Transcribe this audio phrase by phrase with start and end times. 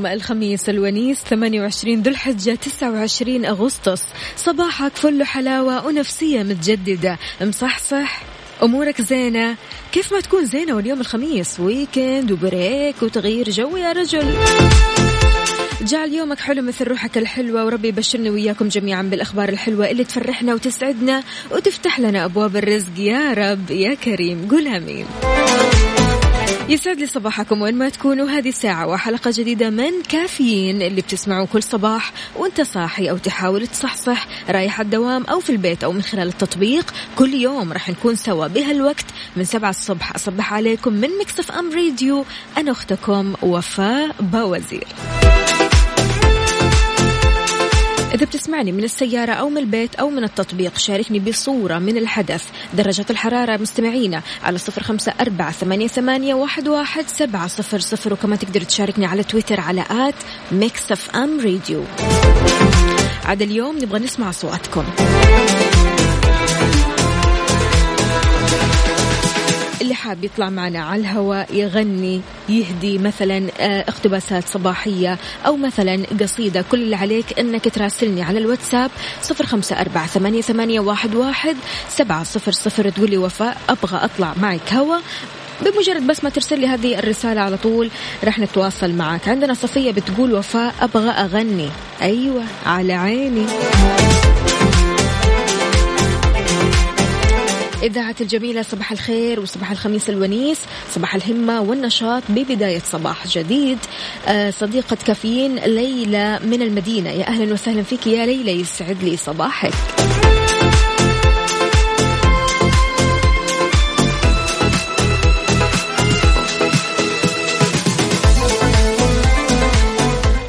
[0.00, 4.02] اليوم الخميس الونيس 28 ذو الحجة 29 أغسطس.
[4.36, 7.18] صباحك فل حلاوة ونفسية متجددة.
[7.40, 8.22] مصحصح
[8.62, 9.56] أمورك زينة.
[9.92, 14.34] كيف ما تكون زينة واليوم الخميس؟ weekend و break وتغيير جو يا رجل.
[15.82, 21.22] جعل يومك حلو مثل روحك الحلوة وربي يبشرنا وياكم جميعا بالأخبار الحلوة اللي تفرحنا وتسعدنا
[21.50, 22.98] وتفتح لنا أبواب الرزق.
[22.98, 24.48] يا رب يا كريم.
[24.50, 25.06] قول آمين.
[26.70, 28.30] يسعد لي صباحكم وين ما تكونوا.
[28.30, 34.26] هذه ساعة وحلقة جديدة من كافيين اللي بتسمعوا كل صباح وانت صاحي أو تحاول تصحصح
[34.48, 36.94] رايح الدوام أو في البيت أو من خلال التطبيق.
[37.16, 40.14] كل يوم راح نكون سوا بهالوقت من سبعة الصبح.
[40.14, 42.24] أصبح عليكم من Mix FM Radio.
[42.58, 44.86] أنا أختكم وفاء بوازير
[48.14, 52.44] إذا بتسمعني من السيارة أو من البيت أو من التطبيق شاركني بصورة من الحدث.
[52.74, 58.12] درجة الحرارة مستمعينا على صفر خمسة أربعة ثمانية, ثمانية واحد, واحد سبعة صفر صفر.
[58.12, 60.14] وكمان تقدر تشاركني على تويتر على at
[60.52, 61.84] Mix FM Radio
[63.24, 64.84] عاد اليوم نبغى نسمع أصواتكم.
[69.90, 76.64] اللي حاب يطلع معنا على الهواء يغني يهدي مثلا آه، اقتباسات صباحية أو مثلا قصيدة.
[76.70, 78.90] كل اللي عليك أنك تراسلني على الواتساب
[79.22, 81.56] صفر خمسة أربعة ثمانية, ثمانية واحد, واحد
[81.88, 82.90] سبعة صفر صفر.
[82.90, 84.96] تقولي وفاء أبغى أطلع معك هوا.
[85.60, 87.90] بمجرد بس ما ترسل لي هذه الرسالة على طول
[88.24, 89.28] رح نتواصل معك.
[89.28, 91.68] عندنا صفية بتقول وفاء أبغى أغني.
[92.02, 93.46] أيوة على عيني.
[97.82, 100.60] إذاعة الجميلة صباح الخير وصباح الخميس الونيس
[100.94, 103.78] صباح الهمة والنشاط ببداية صباح جديد.
[104.28, 107.10] آه، صديقة كافيين ليلى من المدينة.
[107.10, 109.72] يا أهلا وسهلا فيك يا ليلى يسعد لي صباحك.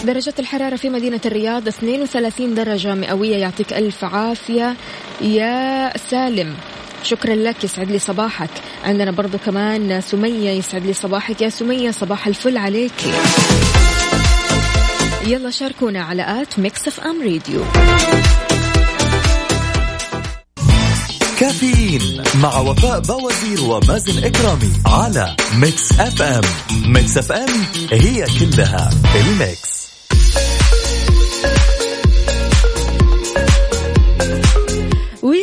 [0.06, 4.76] درجة الحرارة في مدينة الرياض 32 درجة مئوية يعطيك ألف عافية.
[5.22, 6.56] يا سالم.
[7.04, 8.50] شكرا لك يسعد لي صباحك.
[8.84, 11.42] عندنا برضو كمان سمية يسعد لي صباحك.
[11.42, 12.94] يا سمية صباح الفل عليك.
[15.28, 17.64] يلا شاركونا على at Mix FM Radio.
[21.40, 26.42] كافيين مع وفاء بوازير ومازن إكرامي على Mix FM.
[26.86, 27.50] Mix FM
[27.92, 29.81] هي كلها ال mix.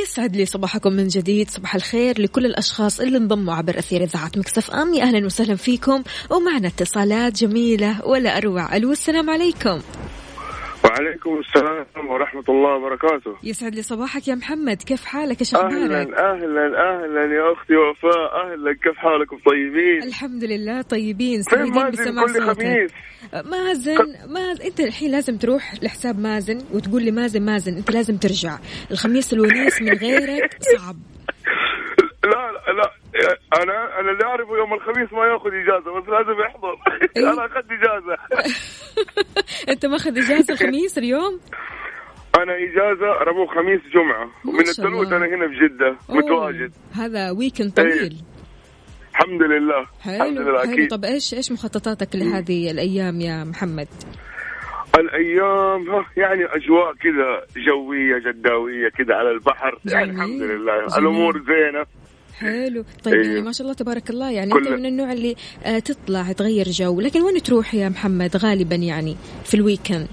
[0.08, 4.70] ويسعد لي صباحكم من جديد صباح الخير لكل الأشخاص اللي انضموا عبر أثير إذاعة مكسف
[4.70, 4.94] أم.
[4.94, 8.76] أهلا وسهلا فيكم ومعنا اتصالات جميلة ولا أروع.
[8.76, 9.80] ألو السلام عليكم.
[10.84, 13.36] وعليكم السلام ورحمة الله وبركاته.
[13.42, 14.82] يسعد لي صباحك يا محمد.
[14.82, 20.44] كيف حالك إيش أخبارك؟ أهلا أهلا أهلا يا أختي وفاء أهلا كيف حالكم طيبين؟ الحمد
[20.44, 21.42] لله طيبين.
[21.42, 22.42] سعيدين بسماع صوتك.
[22.42, 22.90] خميس؟
[23.32, 28.58] مازن مازن أنت الحين لازم تروح لحساب مازن وتقول لي مازن مازن أنت لازم ترجع.
[28.90, 30.96] الخميس الونيس من غيرك صعب.
[32.28, 32.92] لا لا لا
[33.62, 36.76] أنا أنا اللي أعرفه يوم الخميس ما يأخذ إجازة بس لازم يحضر.
[37.16, 38.16] إيه؟ أنا أخذت إجازة.
[39.72, 41.40] أنت ماخذ إجازة الخميس اليوم؟
[42.42, 44.24] أنا إجازة ربو خميس جمعة.
[44.44, 45.12] ما من الثلوث.
[45.12, 46.72] أنا هنا في جدة أوه، متواجد.
[46.94, 48.16] هذا ويكند طويل.
[49.10, 49.80] الحمد لله.
[49.80, 50.72] الحمد حلو لله حلو.
[50.72, 50.90] أكيد.
[50.90, 53.88] طب إيش إيش مخططاتك لهذه الأيام يا محمد؟
[54.98, 59.78] الأيام يعني أجواء كذا جوية جداوية كذا على البحر.
[59.84, 60.86] يعني الحمد لله.
[60.86, 60.98] جميل.
[60.98, 61.86] الأمور زينة.
[62.38, 62.84] حلو.
[63.04, 63.26] طيب إيه.
[63.28, 66.68] يعني ما شاء الله تبارك الله يعني كل- انت من النوع اللي آه تطلع تغير
[66.68, 70.08] جو لكن وين تروح يا محمد غالبا يعني في ال weekend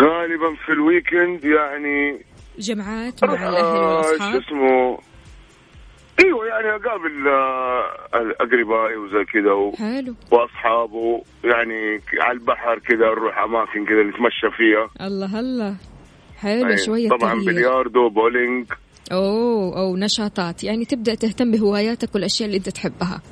[0.00, 2.18] غالبا في ال weekend يعني
[2.58, 4.98] جمعات مع الأهل آه، شو والأصحاب؟ اسمه؟
[6.24, 7.84] إيوه يعني أقابل آه،
[8.40, 9.72] أقربائي وزي كذا و...
[9.78, 10.14] حلو.
[10.30, 15.06] وأصحابه يعني على البحر كذا نروح أماكن كذا نتمشى فيها.
[15.06, 15.74] الله هلا
[16.38, 18.66] حلو أي، شوية طبعا بلياردو بولينج.
[19.12, 20.64] أوه أو نشاطات.
[20.64, 23.22] يعني تبدأ تهتم بهواياتك والأشياء اللي أنت تحبها.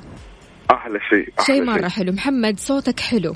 [0.71, 2.11] أحلى شيء أحلى شيء مرة حلو.
[2.11, 3.35] محمد صوتك حلو.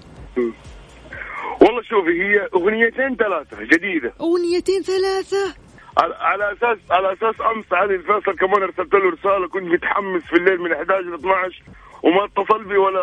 [1.62, 4.14] والله شوفي هي أغنيتين ثلاثة جديدة.
[4.22, 5.54] أغنيتين ثلاثة؟
[6.00, 10.34] على- على أساس على أساس أمس علي الفيصل كمان ارسلت له رسالة كنت متحمس في
[10.34, 11.64] الليل من 11 ل 12
[12.04, 13.02] وما اتصل بي ولا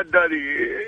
[0.00, 0.42] اداني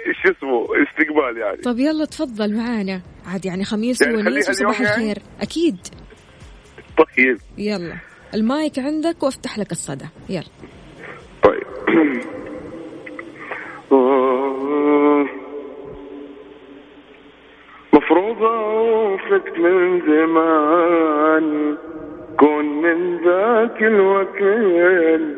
[0.09, 1.57] إيش اسمه استقبال يعني.
[1.57, 3.01] طب يلا تفضل معانا.
[3.27, 5.19] عاد يعني خميس يعني ونيس وصباح يعني؟ الخير.
[5.41, 5.77] أكيد.
[6.99, 7.95] طيب يلا.
[8.35, 10.05] المايك عندك وافتح لك الصدى.
[10.29, 10.45] يلا.
[11.43, 11.67] طيب.
[17.93, 21.77] مفروض اوصلك من زمان
[22.39, 25.37] كون من ذاك الوكيل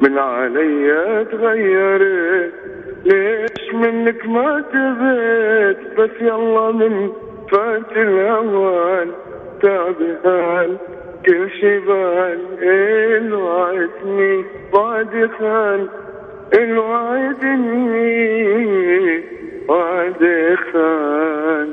[0.00, 2.52] من علي تغيرت.
[3.04, 7.12] ليش منك ما تبيت؟ بس يلا من
[7.52, 9.12] فات الاوان
[9.62, 10.76] تعبان
[11.26, 15.88] كل شي بان الوعدني بعد خان
[16.54, 18.06] الوعدني
[19.68, 20.22] بعد
[20.72, 21.68] خان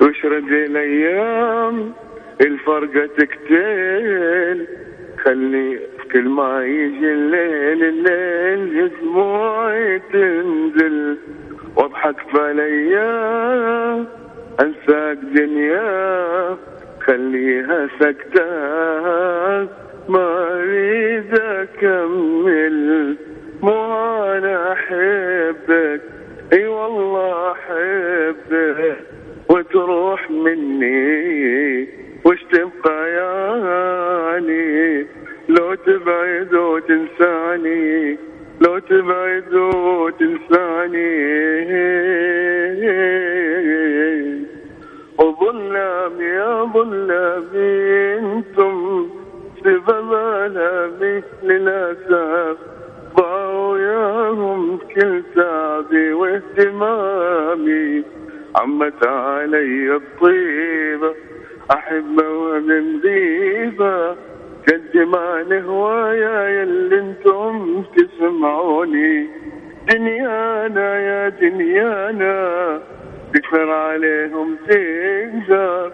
[0.00, 1.92] وشرد الأيام
[2.40, 4.66] الفرقة تكتل.
[5.24, 5.78] خلي
[6.12, 11.16] كل ما يجي الليل الليل دموعي تنزل.
[11.76, 14.06] واضحك بالايام
[14.60, 16.56] أنساك دنيا
[17.00, 18.46] خليها سكتة
[20.08, 23.16] ما أريد أكمل
[23.62, 26.00] مو أنا أحبك.
[26.52, 28.96] أي والله أحبك.
[29.50, 31.88] وتروح مني
[32.24, 35.06] وش تبقى يعني
[35.48, 38.18] لو تبعد وتنساني
[38.60, 41.06] لو تبعد وتنساني.
[46.72, 49.08] ظلام أنتم
[49.64, 52.56] سبب الامي للأسف.
[53.16, 58.04] ضاعوا ياهم كل تعبي واهتمامي.
[58.56, 61.14] عمت علي الطيبة
[61.72, 64.10] أحبه ومن غيبة
[64.68, 69.28] قد ما نهوايا يلي أنتم تسمعوني.
[69.92, 72.80] دنيانا يا دنيانا
[73.34, 75.92] تكثر عليهم تقدر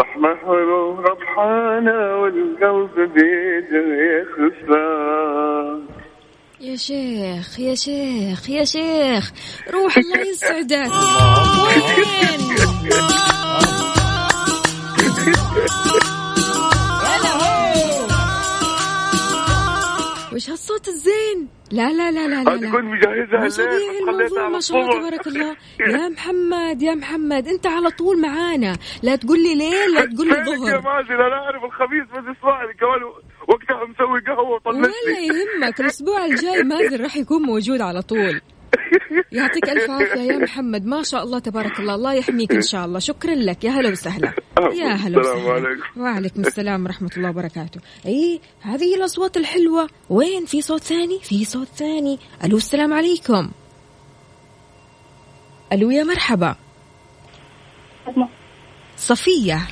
[0.00, 3.86] رحمة حلو ربحانة والقلب بيده
[4.16, 5.80] يخسر
[6.60, 9.32] يا شيخ يا شيخ يا شيخ
[9.72, 10.92] روح الله يسعدك.
[11.64, 12.40] وين؟
[20.32, 22.70] وش هالصوت الزين؟ لا لا لا لا لا.
[22.70, 24.98] كنت مجهزها مش طبيعي الموضوع ما شاء الله.
[24.98, 25.56] تبارك الله.
[25.94, 28.76] يا محمد يا محمد انت على طول معانا.
[29.02, 30.80] لا تقول لي ليل لا تقول لي فينك يا ظهر.
[30.80, 32.74] مازن؟ أنا أعرف الخميس بس إسمعني.
[32.80, 33.02] كمان
[33.48, 35.80] وقتها مسوي قهوة ولا وطلعتني يهمك.
[35.80, 38.40] الأسبوع الجاي مازن راح يكون موجود على طول.
[39.32, 40.86] يعطيك ألف عافية يا محمد.
[40.86, 41.94] ما شاء الله تبارك الله.
[41.94, 42.98] الله يحميك إن شاء الله.
[42.98, 43.64] شكرا لك.
[43.64, 44.32] يا هلا وسهلا.
[44.68, 45.68] يا هلا السلام وسهلا.
[45.68, 46.00] عليكم.
[46.00, 47.80] وعليكم السلام ورحمة الله وبركاته.
[48.06, 49.88] إي هذه هي الأصوات الحلوة.
[50.10, 52.18] وين؟ في صوت ثاني؟ في صوت ثاني.
[52.44, 53.50] ألو السلام عليكم.
[55.72, 56.56] ألو يا مرحبا.
[58.96, 59.68] صفية.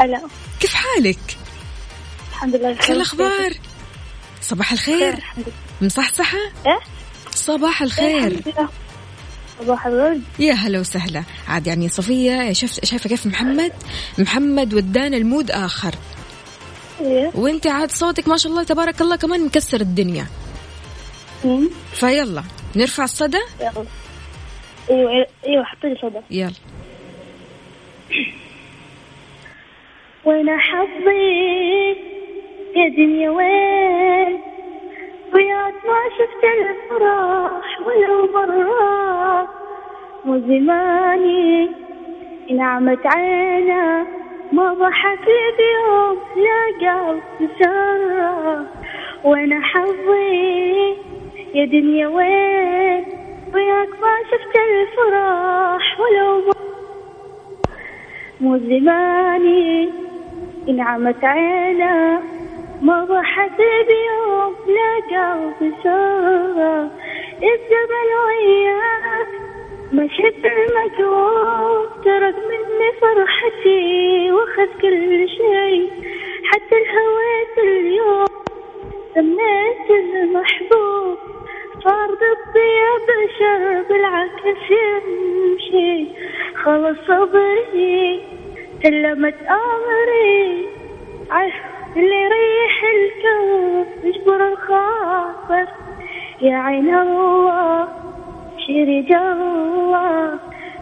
[0.00, 0.20] هلا.
[0.60, 1.36] كيف حالك؟
[2.30, 3.52] الحمد لله شو الاخبار
[4.40, 5.14] صباح الخير.
[5.14, 5.56] الحمد لله.
[5.82, 6.80] مصحصحة؟ إيه؟
[7.30, 8.26] صباح الخير.
[8.26, 8.68] الحمد لله.
[9.60, 10.22] صباح الورد.
[10.38, 11.22] يا هلا وسهلا.
[11.48, 13.72] عاد يعني صفية شفت شايفة كيف محمد؟
[14.18, 15.94] محمد ودانا المود آخر.
[17.00, 17.30] إيه.
[17.34, 20.26] وانت عاد صوتك ما شاء الله تبارك الله كمان مكسر الدنيا.
[21.44, 21.70] مم.
[21.92, 22.42] فيلا
[22.76, 23.84] نرفع الصدى؟ يلا.
[24.90, 26.20] أيوه أيوه حطي لي صدى.
[26.30, 26.52] يلا.
[30.24, 32.06] وأنا حظي
[32.76, 34.55] يا دنيا وين؟
[35.36, 39.48] وياك ما شفت الفرح ولو مرة
[40.24, 41.70] مو زماني
[42.50, 44.06] نعمت عينا
[44.52, 48.66] ما ضحك لي بيوم لا قلب سرة
[49.24, 50.94] وأنا حظي
[51.54, 53.04] يا دنيا وين؟
[53.54, 56.66] وياك ما شفت الفرح ولو مرة
[58.40, 59.88] مو زماني
[60.68, 62.22] انعمت عينا
[63.88, 66.90] بيوم لا قلب سرة
[67.42, 69.28] الزمن وياك
[69.92, 75.90] مشيت المكروه ترك مني فرحتي واخذ كل شي
[76.44, 78.26] حتى الهويت اليوم
[79.14, 81.18] سميت المحبوب.
[81.84, 86.06] صار ضدي يا بشر بالعكس يمشي.
[86.54, 88.22] خلص صبري.
[88.82, 90.68] سلمت أمري.
[91.96, 95.66] اللي يريح الكون يجبر الخاطر
[96.40, 97.88] يا عين الله
[98.66, 100.38] شريج الله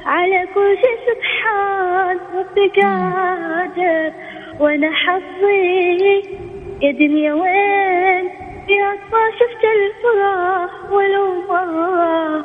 [0.07, 4.13] على كل شيء سبحان ربي قادر.
[4.61, 6.23] وأنا حظي
[6.83, 8.25] يا دنيا وين؟
[8.69, 12.45] يا ما شفت الفرح ولو مرة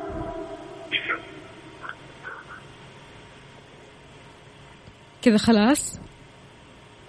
[5.21, 6.08] كذا خلاص؟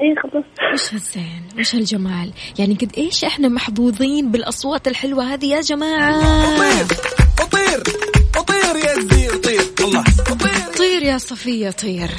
[0.02, 0.44] اي خلاص.
[0.74, 6.20] وش هالزين وش هالجمال؟ يعني قد إيش إحنا محظوظين بالأصوات الحلوة هذه يا جماعة؟
[7.50, 7.82] طير
[8.46, 10.04] طير يا زير طير الله.
[10.28, 12.10] طير طير يا صفية طير.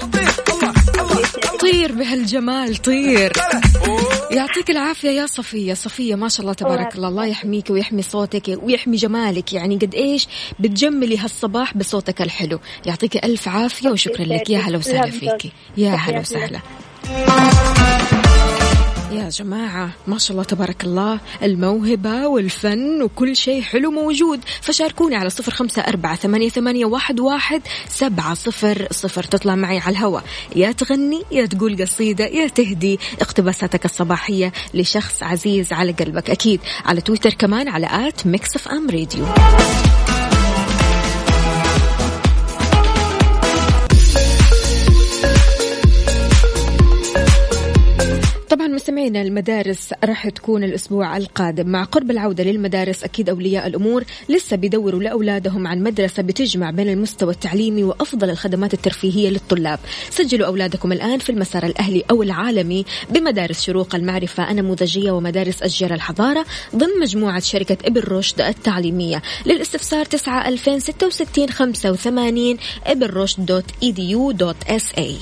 [1.59, 3.33] طير بهالجمال طير.
[4.31, 5.73] يعطيك العافية يا صفية.
[5.73, 7.25] صفية ما شاء الله تبارك الله الله.
[7.25, 9.53] يحميك ويحمي صوتك ويحمي جمالك.
[9.53, 10.27] يعني قد إيش
[10.59, 12.59] بتجملي هالصباح بصوتك الحلو.
[12.85, 14.49] يعطيك ألف عافية وشكرا لك.
[14.49, 15.51] يا هلا وسهلا فيكي.
[15.77, 16.59] يا هلا وسهلا.
[19.11, 24.39] يا جماعة ما شاء الله تبارك الله الموهبة والفن وكل شيء حلو موجود.
[24.61, 29.23] فشاركوني على صفر خمسة أربعة ثمانية, ثمانية واحد, واحد سبعة صفر صفر.
[29.23, 30.23] تطلع معي على الهواء
[30.55, 36.29] يا تغني يا تقول قصيدة يا تهدي اقتباساتك الصباحية لشخص عزيز على قلبك.
[36.29, 39.25] أكيد على تويتر كمان على at Mix FM Radio.
[48.81, 51.67] مستمعينا المدارس راح تكون الأسبوع القادم.
[51.67, 57.33] مع قرب العودة للمدارس أكيد أولياء الأمور لسه بيدوروا لأولادهم عن مدرسة بتجمع بين المستوى
[57.33, 59.79] التعليمي وأفضل الخدمات الترفيهية للطلاب.
[60.09, 64.51] سجلوا أولادكم الآن في المسار الأهلي أو العالمي بمدارس شروق المعرفة.
[64.51, 66.45] النموذجيه ومدارس أشجار الحضارة
[66.75, 69.21] ضمن مجموعة شركة ابن رشد التعليمية.
[69.45, 75.15] للاستفسار 9 2066 85 ابن رشد dot edu dot sa.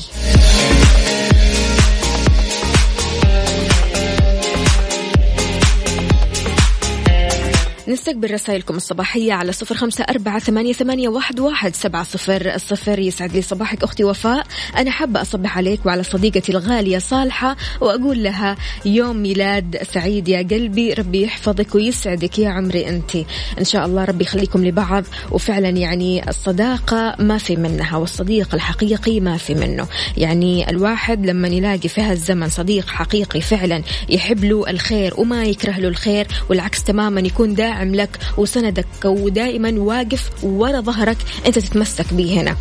[7.89, 13.33] نستقبل رسائلكم الصباحية على صفر خمسة أربعة ثمانية, ثمانية واحد, واحد سبعة صفر الصفر يسعد
[13.33, 14.47] لي صباحك أختي وفاء.
[14.77, 20.93] أنا حابة أصبح عليك وعلى صديقتي الغالية صالحة وأقول لها يوم ميلاد سعيد يا قلبي
[20.93, 23.15] ربي يحفظك ويسعدك يا عمري أنت.
[23.59, 29.37] إن شاء الله ربي يخليكم لبعض وفعلا يعني الصداقة ما في منها والصديق الحقيقي ما
[29.37, 29.87] في منه.
[30.17, 35.87] يعني الواحد لما يلاقي في هالزمن صديق حقيقي فعلا يحب له الخير وما يكره له
[35.87, 42.55] الخير والعكس تماما يكون داعم لك وسندك ودائما واقف ورا ظهرك أنت تتمسك به هنا.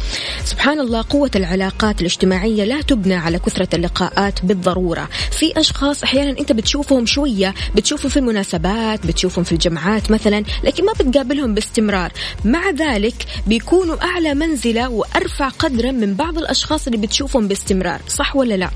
[0.44, 5.08] سبحان الله قوة العلاقات الاجتماعية لا تبنى على كثرة اللقاءات بالضرورة.
[5.30, 10.92] في أشخاص أحيانا أنت بتشوفهم شوية بتشوفهم في المناسبات بتشوفهم في الجمعات مثلا لكن ما
[10.92, 12.12] بتقابلهم باستمرار.
[12.44, 18.00] مع ذلك بيكونوا أعلى منزلة وأرفع قدرا من بعض الأشخاص اللي بتشوفهم باستمرار.
[18.08, 18.70] صح ولا لا؟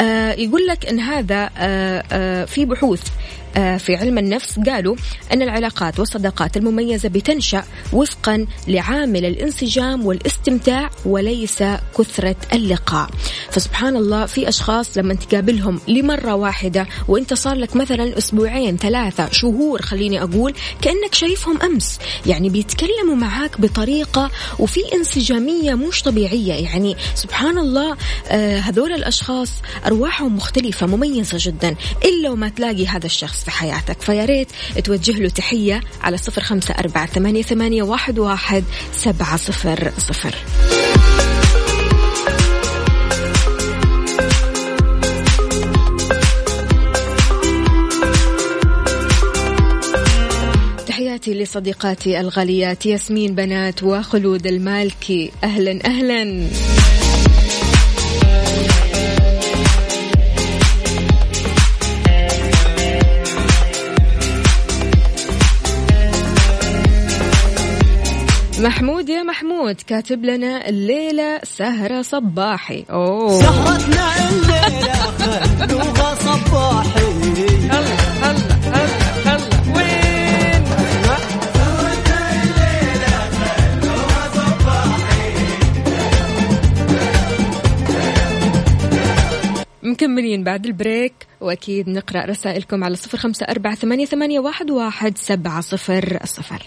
[0.00, 3.02] آه يقول لك أن هذا آه آه في بحوث.
[3.54, 4.96] في علم النفس قالوا
[5.32, 11.62] أن العلاقات والصداقات المميزة بتنشأ وفقا لعامل الانسجام والاستمتاع وليس
[11.98, 13.10] كثرة اللقاء.
[13.50, 19.82] فسبحان الله في أشخاص لما تقابلهم لمرة واحدة وإنت صار لك مثلا أسبوعين ثلاثة شهور
[19.82, 21.98] خليني أقول كأنك شايفهم أمس.
[22.26, 26.54] يعني بيتكلموا معاك بطريقة وفي انسجامية مش طبيعية.
[26.54, 27.96] يعني سبحان الله
[28.28, 29.52] آه، هذول الأشخاص
[29.86, 31.76] أرواحهم مختلفة مميزة جدا.
[32.04, 33.37] إلا وما تلاقي هذا الشخص.
[33.44, 34.02] في حياتك.
[34.02, 34.48] فيا ريت
[34.84, 40.34] توجه له تحية على صفر خمسة أربعة ثمانية, ثمانية واحد, واحد سبعة صفر صفر.
[50.86, 55.30] تحياتي لصديقاتي الغاليات ياسمين بنات وخلود المالكي.
[55.44, 56.48] أهلا أهلا.
[68.60, 72.84] محمود يا محمود كاتب لنا الليلة سهرة صباحي.
[72.90, 73.40] أوه.
[73.42, 74.92] سهرتنا الليلة
[75.58, 77.06] خلوها صباحي.
[77.70, 78.86] هلا هلا هلا
[79.26, 79.76] هلا.
[79.76, 80.64] وين؟
[89.82, 96.62] مكملين بعد البريك وأكيد نقرأ رسائلكم على صفر خمسة أربعة ثمانية, واحد سبعة صفر صفر.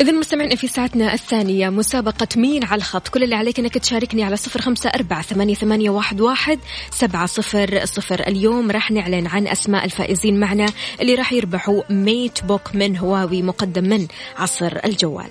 [0.00, 3.08] إذا مستمعين في ساعتنا الثانية مسابقة مين على الخط.
[3.08, 6.58] كل اللي عليك أنك تشاركني على صفر خمسة أربعة ثمانية, ثمانية واحد, واحد
[6.90, 8.20] سبعة صفر صفر.
[8.28, 10.66] اليوم راح نعلن عن أسماء الفائزين معنا
[11.00, 15.30] اللي راح يربحوا ميت بوك من هواوي مقدم من عصر الجوال.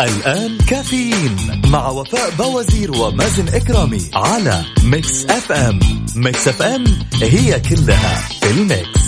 [0.00, 1.36] الآن كافيين
[1.66, 5.80] مع وفاء بوازير ومازن إكرامي على Mix FM.
[6.16, 6.84] Mix FM
[7.22, 9.04] هي كلها في ال mix.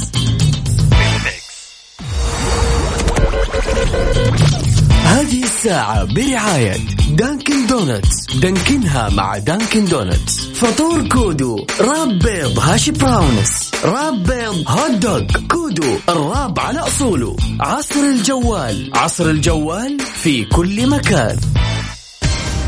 [5.05, 6.77] هذه الساعة برعاية
[7.11, 8.27] Dunkin' Donuts.
[8.37, 10.41] دانكنها مع Dunkin' Donuts.
[10.41, 13.66] فطور كودو wrap بيض hash browns.
[13.87, 17.37] wrap بيض hot dog كودو ال wrap على أصوله.
[17.61, 18.91] عصر الجوال.
[18.95, 21.37] عصر الجوال في كل مكان.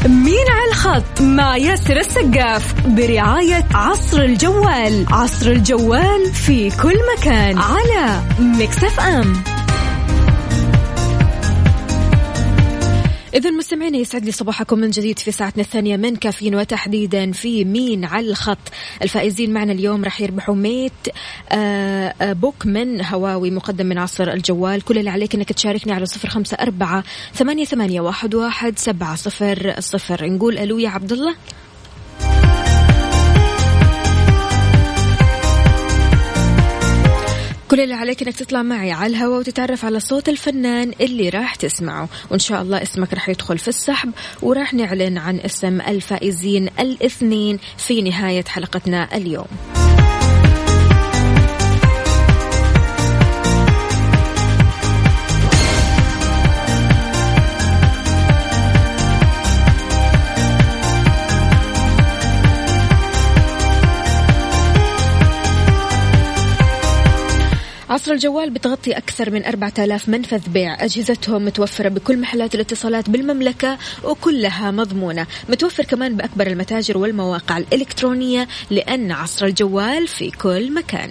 [0.07, 5.07] مين على الخط؟ مع ياسر السقاف برعاية عصر الجوال.
[5.11, 9.43] عصر الجوال في كل مكان على Mix FM.
[13.35, 18.05] إذا مستمعينا يسعد لي صباحكم من جديد في ساعتنا الثانية من كافيين وتحديدا في مين
[18.05, 18.59] على الخط.
[19.03, 20.93] الفائزين معنا اليوم راح يربحوا Mate
[21.53, 24.83] آه، آه، Book من هواوي مقدم من عصر الجوال.
[24.83, 27.05] كل اللي عليك إنك تشاركني على صفر خمسة أربعة
[27.65, 30.27] ثمانية, واحد سبعة صفر صفر.
[30.27, 31.35] نقول ألو يا عبد الله.
[37.69, 42.09] كل اللي عليك إنك تطلع معي على الهواء وتتعرف على صوت الفنان اللي راح تسمعه.
[42.31, 44.11] وإن شاء الله اسمك راح يدخل في السحب
[44.43, 49.47] وراح نعلن عن اسم الفائزين الاثنين في نهاية حلقتنا اليوم.
[67.91, 70.85] عصر الجوال بتغطي أكثر من 4000 منفذ بيع.
[70.85, 75.27] أجهزتهم متوفرة بكل محلات الاتصالات بالمملكة وكلها مضمونة.
[75.49, 81.11] متوفر كمان بأكبر المتاجر والمواقع الإلكترونية لأن عصر الجوال في كل مكان.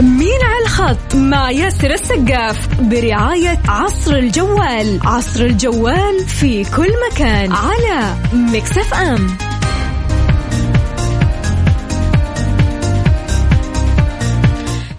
[0.00, 5.00] مين على الخط مع ياسر السقاف برعاية عصر الجوال.
[5.04, 9.36] عصر الجوال في كل مكان على Mix FM.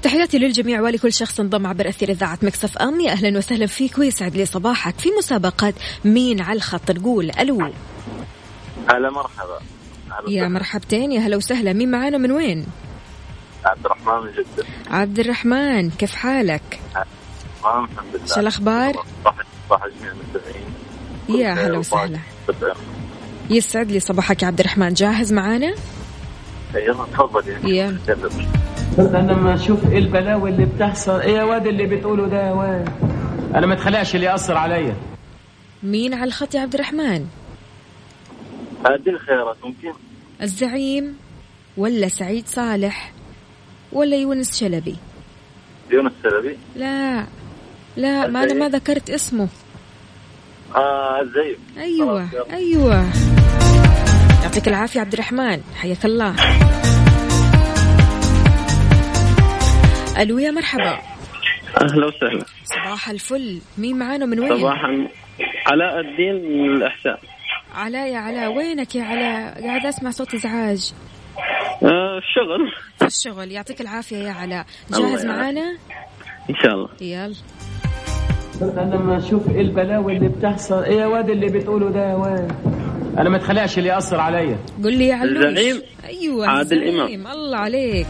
[0.02, 3.00] تحياتي تحياتي للجميع ولكل شخص انضم عبر أثير إذاعة Mix FM.
[3.00, 5.74] يا أهلا وسهلا فيك ويسعد لي صباحك في مسابقة
[6.06, 6.92] مين على الخط.
[6.92, 7.62] نقول ألو.
[8.90, 9.60] هلا مرحبا.
[10.12, 10.48] هلا يا.
[10.48, 11.74] مرحبتين يا هلا وسهلا.
[11.74, 12.66] مين معانا من وين؟
[13.66, 16.80] عبد الرحمن من جدة عبد الرحمن كيف حالك؟
[17.64, 18.26] تمام الحمد لله.
[18.26, 18.94] شو الأخبار؟
[19.26, 19.36] صح
[19.70, 20.66] صح جميع المستمعين
[21.30, 22.20] يا هلا وسهلا.
[23.50, 25.74] يسعد لي صباحك يا عبد الرحمن جاهز معانا؟
[26.76, 27.48] يلا تفضل.
[27.74, 27.98] يعني.
[29.00, 31.20] أنا لما أشوف إيه البلاوي اللي بتحصل.
[31.20, 32.90] إيه يا واد اللي بتقوله ده يا واد؟
[33.56, 34.96] أنا ما اتخلقش اللي يأثر عليا.
[35.84, 37.26] مين على الخط يا عبد الرحمن
[38.86, 39.94] هذه الخيارات ممكن؟
[40.42, 41.18] الزعيم
[41.78, 43.12] ولا سعيد صالح؟
[43.94, 44.96] ولا يونس شلبي؟
[45.92, 47.26] يونس سلبي لا.
[47.98, 49.48] لا ما أنا ما ذكرت اسمه.
[50.76, 52.28] آه الزيب يلا.
[52.52, 53.10] أيوة.
[54.44, 55.62] يعطيك العافية عبد الرحمن.
[55.76, 56.36] حياك الله.
[60.20, 61.00] ألو يا مرحبا.
[61.82, 62.46] أهلا وسهلا.
[62.66, 63.62] صباح الفل.
[63.78, 65.08] مين معانا؟ من وين؟ صباحا
[65.68, 67.20] علاء الدين من الأحساء.
[67.76, 70.94] علاء يا علاء وينك يا علاء؟ قاعد أسمع صوت إزعاج.
[71.84, 72.72] آه الشغل.
[73.00, 73.52] في الشغل.
[73.52, 74.66] يعطيك العافية يا علاء.
[74.92, 75.26] جاهز.
[75.26, 75.78] معانا؟
[76.50, 76.90] إن شاء الله.
[77.02, 77.36] يلا.
[78.62, 80.84] أنا لما أشوف إيه البلاوي اللي بتحصل.
[80.84, 82.52] إيه يا واد اللي بتقوله ده يا واد؟
[83.18, 84.58] أنا ما اتخلقش اللي يأثر عليا.
[84.84, 85.46] قل لي يا علوش.
[85.46, 87.28] الزعيم أيوة عادل الزعيم.
[87.28, 88.08] الله عليك.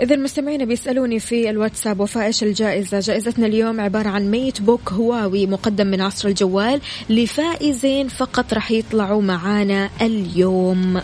[0.00, 5.86] إذا المستمعين بيسألوني في الواتساب وفاء إيش الجائزة؟ جائزتنا اليوم عبارة عن MateBook Huawei مقدم
[5.86, 11.00] من عصر الجوال لفائزين فقط رح يطلعوا معانا اليوم.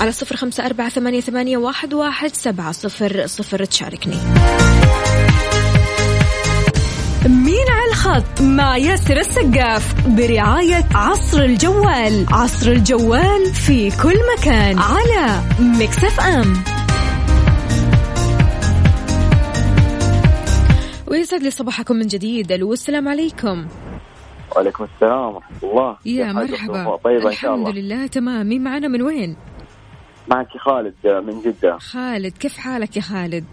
[0.00, 4.16] على صفر خمسة أربعة ثمانية, ثمانية واحد, واحد سبعة صفر صفر تشاركني
[7.26, 15.40] مين على الخط مع ياسر السقاف برعاية عصر الجوال عصر الجوال في كل مكان على
[15.58, 16.73] Mix FM
[21.06, 23.68] ويسعد لي صباحكم من جديد ألو السلام عليكم.
[24.56, 25.96] وعليكم السلام ورحمة الله.
[26.04, 26.98] يا مرحبا.
[27.04, 28.46] شاء الحمد الله لله تمام.
[28.46, 29.36] مين معنا من وين؟
[30.28, 31.78] معك خالد من جدة.
[31.78, 33.44] خالد كيف حالك يا خالد؟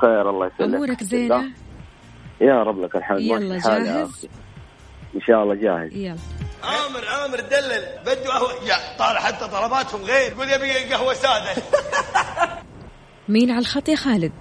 [0.00, 0.74] خير الله يسلمك.
[0.74, 1.44] أمورك زينة.
[2.40, 3.20] يا رب لك الحمد.
[3.20, 4.28] يلا جاهز؟
[5.14, 5.96] إن شاء الله جاهز.
[5.96, 6.16] يلا.
[6.64, 7.84] عامر عامر دلل.
[8.02, 10.32] بده قهوه يا طالع حتى طلباتهم غير.
[10.32, 11.62] يقول يبي قهوة سادة.
[13.28, 14.32] مين على الخط يا خالد؟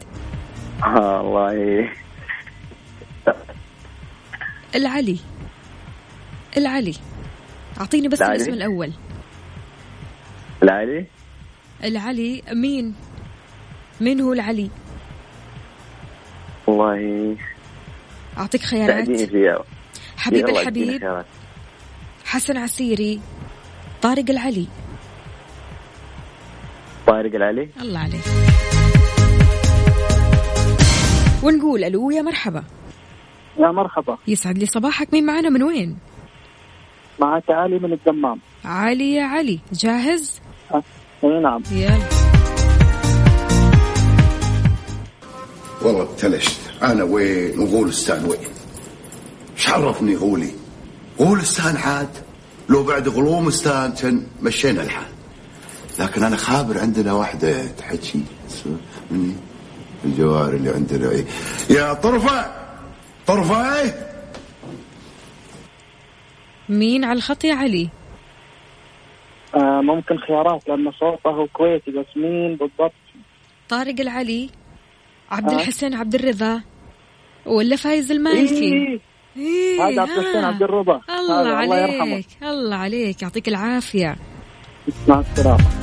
[0.84, 1.90] آه الله
[4.76, 5.20] العلي.
[6.58, 6.96] العلي.
[7.80, 8.92] أعطيني بس العلي؟ الاسم الأول.
[10.64, 11.06] العلي؟
[11.84, 12.96] العلي مين؟
[14.02, 14.70] مين هو العلي؟
[16.68, 17.38] والله.
[18.38, 19.08] أعطيك خيارات.
[20.18, 21.24] حبيب الحبيب.
[22.26, 23.22] حسن عسيري
[24.02, 24.68] طارق العلي.
[27.08, 28.22] طارق العلي؟ الله عليك.
[31.44, 32.64] ونقول ألو يا مرحبا.
[33.60, 34.18] يا مرحبا.
[34.28, 35.14] يسعد لي صباحك.
[35.14, 35.98] مين معنا؟ من وين؟
[37.20, 38.40] معك علي من الدمام.
[38.66, 39.60] علي يا علي.
[39.74, 40.42] جاهز؟
[41.24, 41.64] أي نعم.
[41.72, 42.00] يلا.
[45.82, 48.40] والله ابتلشت أنا وين؟ وغولستان وين؟
[49.58, 50.52] إيش عرفني غولي
[51.20, 52.10] غولستان عاد.
[52.70, 55.08] لو بعد غلومستان كان مشينا الحال.
[56.00, 58.22] لكن أنا خابر عندنا واحدة تحكي.
[59.12, 59.34] مني؟
[60.06, 61.10] الجوار اللي عندنا.
[61.10, 61.26] إيه.
[61.70, 62.59] يا طرفه
[63.30, 63.94] طرفه إيه؟
[66.70, 67.90] مين على الخط يا علي
[69.56, 72.94] آه ممكن خيارات لأن صوته كويتي بس مين بالضبط
[73.70, 74.50] طارق العلي
[75.32, 75.56] عبد آه.
[75.56, 76.62] الحسين عبد الرضا
[77.46, 79.00] ولا فايز المالكي إيه.
[79.38, 80.44] إيه هذا عبد الحسين.
[80.44, 84.16] عبد الرضا الله هذا الله يرحمه عليك الله عليك يعطيك العافية
[85.08, 85.79] مع السلامة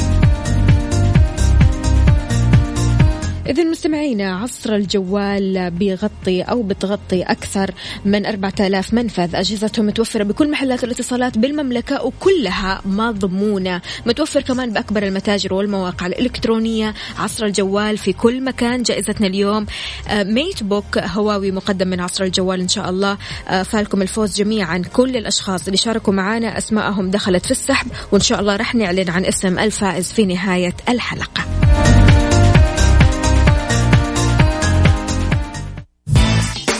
[3.49, 7.71] إذا مستمعينا عصر الجوال بيغطي أو بتغطي أكثر
[8.05, 9.37] من 4000 منفذ.
[9.37, 13.81] أجهزتهم متوفرة بكل محلات الاتصالات بالمملكة وكلها مضمونة.
[14.07, 16.95] متوفر كمان بأكبر المتاجر والمواقع الإلكترونية.
[17.19, 18.83] عصر الجوال في كل مكان.
[18.83, 19.67] جائزتنا اليوم
[20.09, 23.19] آه، MateBook Huawei مقدم من عصر الجوال إن شاء الله.
[23.49, 24.83] آه، فالكم الفوز جميعا.
[24.93, 27.87] كل الأشخاص اللي شاركوا معنا أسماءهم دخلت في السحب.
[28.13, 32.06] وإن شاء الله رح نعلن عن اسم الفائز في نهاية الحلقة.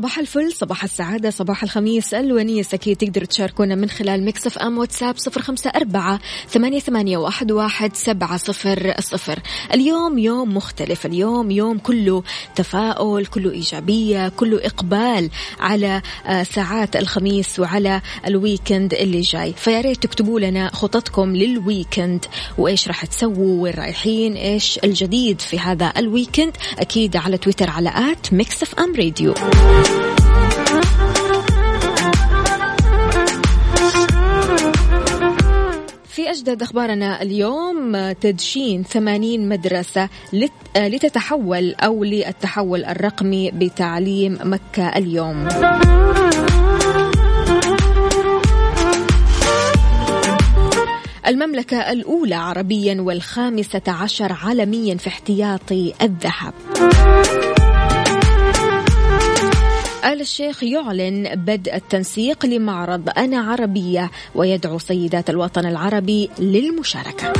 [0.00, 5.18] صباح الفل صباح السعادة صباح الخميس الونيس أكيد تقدروا تشاركونا من خلال Mix FM واتساب
[5.18, 9.38] صفر خمسة أربعة ثمانية, ثمانية واحد, واحد سبعة صفر صفر.
[9.74, 12.22] اليوم يوم مختلف اليوم يوم كله
[12.54, 19.52] تفاؤل كله إيجابية كله إقبال على آه، ساعات الخميس وعلى ال weekend اللي جاي.
[19.52, 22.24] فيا ريت تكتبوا لنا خططكم لل weekend
[22.58, 26.56] وإيش راح تسووا وين رايحين إيش الجديد في هذا ال weekend.
[26.78, 29.34] أكيد على تويتر على at Mix FM Radio.
[36.40, 40.08] أجدد أخبارنا اليوم تدشين 80 مدرسة
[40.76, 45.48] لتتحول أو للتحول الرقمي بتعليم مكة اليوم.
[51.26, 56.54] المملكة الأولى عربيا والخامسة عشر عالميا في احتياطي الذهب
[60.04, 67.32] آل الشيخ يعلن بدء التنسيق لمعرض أنا عربية ويدعو سيدات الوطن العربي للمشاركة.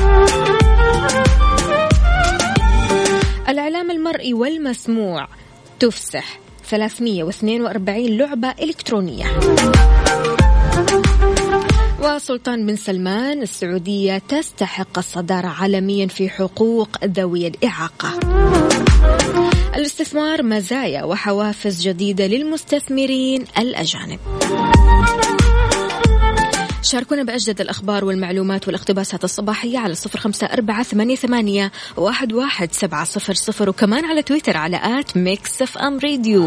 [3.48, 5.28] الإعلام المرئي والمسموع
[5.78, 6.38] تفسح.
[6.64, 9.26] 342 لعبة إلكترونية.
[12.02, 18.10] وسلطان بن سلمان السعودية تستحق الصدارة عالميا في حقوق ذوي الإعاقة.
[19.76, 24.18] الاستثمار مزايا وحوافز جديدة للمستثمرين الأجانب.
[26.82, 33.34] شاركونا بأجدد الأخبار والمعلومات والاقتباسات الصباحية على صفر خمسة أربعة ثمانية, واحد, واحد سبعة صفر
[33.34, 36.46] صفر وكمان على تويتر على at Mix FM Radio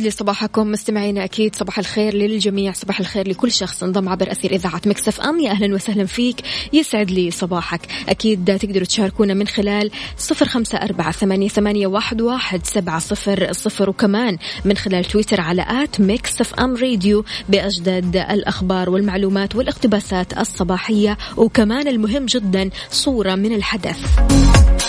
[0.00, 4.52] ويسعد لي صباحكم مستمعينا أكيد صباح الخير للجميع صباح الخير لكل شخص انضم عبر أثير
[4.52, 5.40] إذاعة Mix FM.
[5.40, 6.40] يا أهلا وسهلا فيك
[6.72, 7.80] يسعد لي صباحك.
[8.08, 13.90] أكيد تقدروا تشاركونا من خلال صفر خمسة أربعة ثمانية, ثمانية واحد, واحد سبعة صفر صفر.
[13.90, 21.18] وكمان من خلال تويتر على at Mix FM Radio بأجدد الأخبار والمعلومات والاقتباسات الصباحية.
[21.36, 24.79] وكمان المهم جدا صورة من الحدث.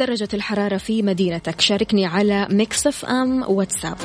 [0.00, 1.60] درجة الحرارة في مدينتك.
[1.60, 3.96] شاركني على ميكسف أم واتساب.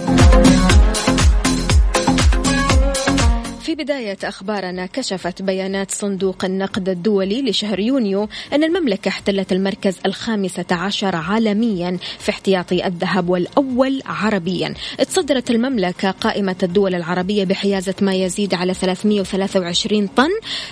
[3.65, 10.65] في بداية أخبارنا كشفت بيانات صندوق النقد الدولي لشهر يونيو أن المملكة احتلت المركز الخامسة
[10.71, 14.73] عشر عالميا في احتياطي الذهب والأول عربيا.
[14.97, 20.30] تصدرت المملكة قائمة الدول العربية بحيازة ما يزيد على 323 طن.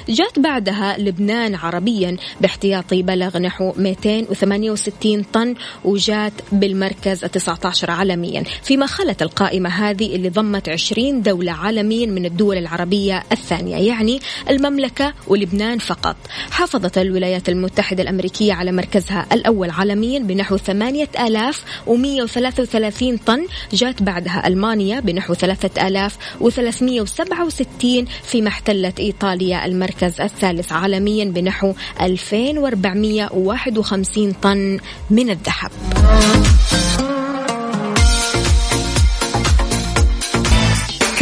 [0.09, 8.43] جاءت بعدها لبنان عربيا باحتياطي بلغ نحو 268 طن وجات بالمركز 19 عالميا.
[8.63, 12.82] فيما خلت القائمة هذه اللي ضمت 20 دولة عالميا من الدول العربية
[13.31, 14.19] الثانية يعني
[14.49, 16.15] المملكة ولبنان فقط.
[16.51, 25.33] حافظت الولايات المتحدة الأمريكية على مركزها الأول عالميا بنحو 8133 طن جاءت بعدها ألمانيا بنحو
[25.33, 35.71] 3367 فيما احتلت إيطاليا المركز الثالث عالميا بنحو 2451 طن من الذهب.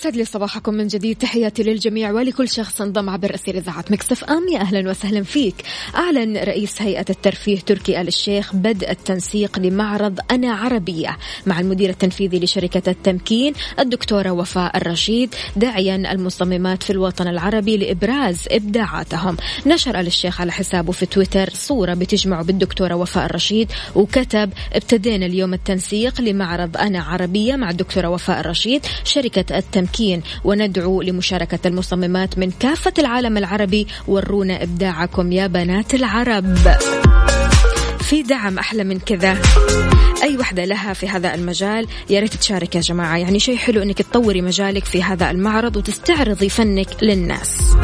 [0.00, 1.16] يسعد لي صباحكم من جديد.
[1.16, 4.48] تحياتي للجميع ولكل شخص انضم عبر أسير إذاعة مكسف أم.
[4.52, 5.54] يا أهلا وسهلا فيك.
[5.94, 12.38] أعلن رئيس هيئة الترفيه تركي آل الشيخ بدء التنسيق لمعرض أنا عربية مع المدير التنفيذي
[12.38, 19.36] لشركة التمكين الدكتورة وفاء الرشيد داعيا المصممات في الوطن العربي لإبراز إبداعاتهم.
[19.66, 25.54] نشر آل الشيخ على حسابه في تويتر صورة بتجمع بالدكتورة وفاء الرشيد وكتب ابتدينا اليوم
[25.54, 28.86] التنسيق لمعرض أنا عربية مع الدكتورة وفاء الرشيد.
[29.04, 29.89] شركة التمكين
[30.44, 36.58] وندعو لمشاركة المصممات من كافة العالم العربي ورونا إبداعكم يا بنات العرب.
[38.00, 39.38] في دعم أحلى من كذا.
[40.22, 43.16] أي وحدة لها في هذا المجال؟ يا ريت تشارك يا جماعة.
[43.16, 47.76] يعني شيء حلو أنك تطوري مجالك في هذا المعرض وتستعرضي فنك للناس.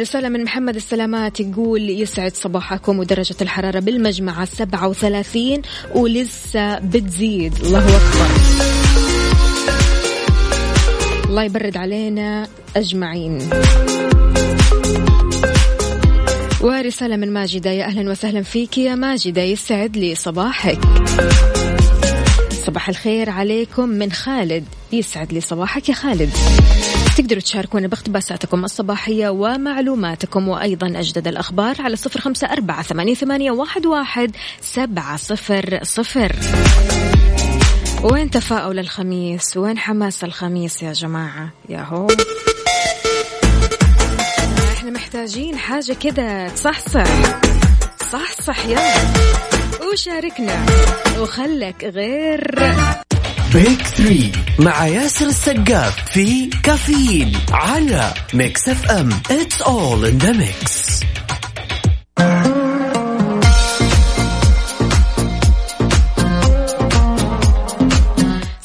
[0.00, 5.62] رسالة من محمد السلامات يقول يسعد صباحكم ودرجة الحرارة بالمجمعة 37
[5.94, 7.54] ولسه بتزيد.
[7.54, 8.26] الله أكبر.
[11.28, 13.38] الله يبرد علينا أجمعين.
[16.60, 20.78] ورسالة من ماجدة يا أهلا وسهلا فيك يا ماجدة يسعد لي صباحك.
[22.66, 26.30] صباح الخير عليكم من خالد يسعد لي صباحك يا خالد.
[27.20, 34.30] تقدروا تشاركونا باقتباساتكم الصباحية ومعلوماتكم وأيضا أجدد الأخبار على صفر خمسة أربعة ثمانية واحد
[34.60, 36.36] سبعة صفر صفر.
[38.02, 42.06] وين تفاؤل الخميس؟ وين حماس الخميس يا جماعة؟ يا هو
[44.72, 47.04] إحنا محتاجين حاجة كذا تصحصح.
[48.12, 48.94] صحصح يلا
[49.92, 50.66] وشاركنا.
[51.20, 52.60] وخلك غير.
[53.54, 59.08] Break three مع ياسر السقاف في كافيين على Mix FM.
[59.30, 61.00] It's all in the mix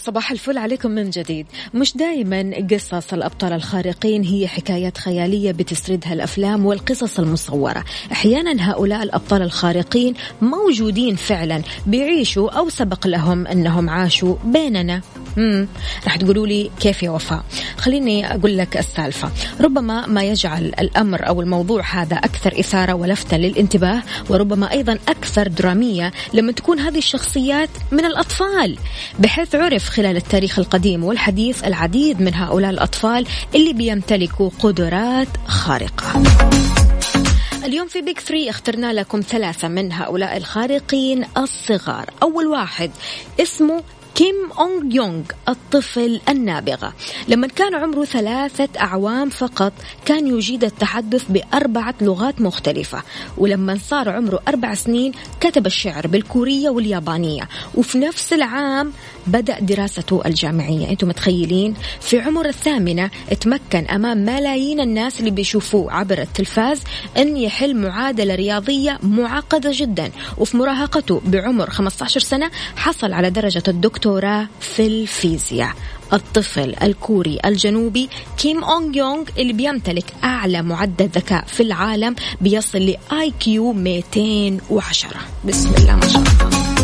[0.05, 1.45] صباح الفل عليكم من جديد.
[1.73, 7.83] مش دائما قصص الأبطال الخارقين هي حكايات خيالية بتسردها الأفلام والقصص المصورة.
[8.11, 15.01] أحيانا هؤلاء الأبطال الخارقين موجودين فعلا بيعيشوا أو سبق لهم أنهم عاشوا بيننا.
[15.37, 15.67] مم.
[16.07, 17.43] رح تقولوا لي كيف يا وفاء؟
[17.77, 19.31] خليني أقول لك السالفة.
[19.61, 26.13] ربما ما يجعل الأمر أو الموضوع هذا أكثر إثارة ولفتة للانتباه وربما أيضا أكثر درامية
[26.33, 28.77] لما تكون هذه الشخصيات من الأطفال.
[29.19, 36.23] بحيث عرف خلال التاريخ القديم والحديث العديد من هؤلاء الأطفال اللي بيمتلكوا قدرات خارقة.
[37.65, 42.09] اليوم في بيك ثري اخترنا لكم ثلاثة من هؤلاء الخارقين الصغار.
[42.23, 42.91] أول واحد
[43.41, 43.83] اسمه
[44.15, 46.93] كيم أونغ يونغ الطفل النابغة.
[47.27, 49.73] لما كان عمره ثلاثة أعوام فقط
[50.05, 53.03] كان يجيد التحدث بأربعة لغات مختلفة.
[53.37, 57.49] ولما صار عمره أربع سنين كتب الشعر بالكورية واليابانية.
[57.75, 58.91] وفي نفس العام
[59.27, 60.89] بدأ دراسته الجامعية.
[60.89, 63.09] أنتم متخيلين؟ في عمر الثامنة
[63.41, 66.81] تمكن أمام ملايين الناس اللي بيشوفوه عبر التلفاز
[67.17, 70.11] أن يحل معادلة رياضية معقدة جدا.
[70.37, 75.73] وفي مراهقته بعمر 15 سنة حصل على درجة الدكتوراه في الفيزياء.
[76.13, 83.33] الطفل الكوري الجنوبي كيم أونغ يونغ اللي بيمتلك أعلى معدل ذكاء في العالم بيصل ل
[83.39, 85.09] IQ 210
[85.45, 86.74] بسم الله ما شاء الله.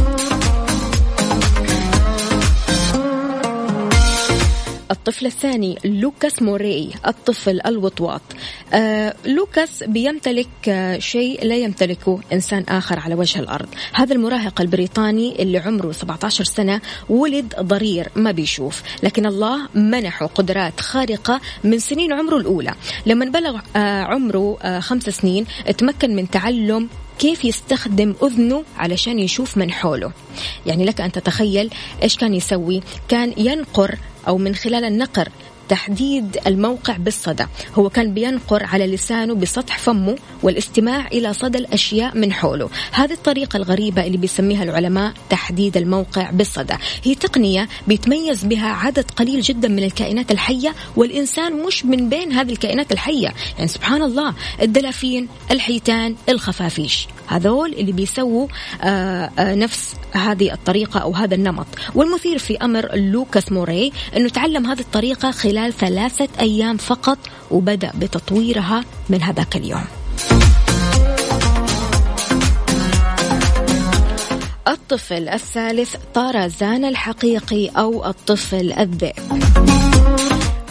[4.92, 8.22] الطفل الثاني لوكاس موري الطفل الوطواط.
[8.74, 13.68] آه لوكاس بيمتلك آه شيء لا يمتلكه إنسان آخر على وجه الأرض.
[13.94, 18.82] هذا المراهق البريطاني اللي عمره 17 سنة ولد ضرير ما بيشوف.
[19.04, 22.74] لكن الله منحه قدرات خارقة من سنين عمره الأولى.
[23.06, 25.46] لما بلغ آه عمره خمس سنين
[25.78, 26.90] تمكن من تعلم
[27.22, 30.12] كيف يستخدم أذنه علشان يشوف من حوله.
[30.66, 31.70] يعني لك أن تتخيل
[32.04, 32.82] إيش كان يسوي.
[33.08, 33.98] كان ينقر
[34.28, 35.30] أو من خلال النقر
[35.72, 37.46] تحديد الموقع بالصدى.
[37.76, 42.70] هو كان بينقر على لسانه بسطح فمه والاستماع إلى صدى الأشياء من حوله.
[42.92, 46.74] هذه الطريقة الغريبة اللي بيسميها العلماء تحديد الموقع بالصدى.
[47.04, 52.52] هي تقنية بيتميز بها عدد قليل جدا من الكائنات الحية والإنسان مش من بين هذه
[52.52, 53.34] الكائنات الحية.
[53.58, 57.08] يعني سبحان الله الدلافين الحيتان الخفافيش.
[57.28, 58.48] هذول اللي بيسووا
[58.82, 61.68] آآ آآ نفس هذه الطريقة أو هذا النمط.
[61.96, 67.18] والمثير في أمر لوكاس موري أنه تعلم هذه الطريقة خلال ثلاثة أيام فقط
[67.52, 69.84] وبدأ بتطويرها من هذاك اليوم.
[74.68, 79.14] الطفل الثالث طارزان الحقيقي أو الطفل الذئب.